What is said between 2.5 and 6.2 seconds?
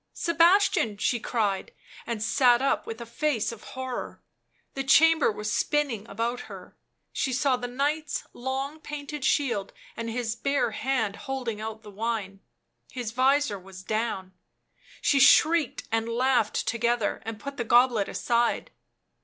up with a face of horror; the chamber was spinning